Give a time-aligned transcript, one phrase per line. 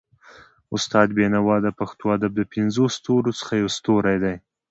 [0.75, 4.33] استاد بينوا د پښتو ادب د پنځو ستورو څخه يو ستوری وو.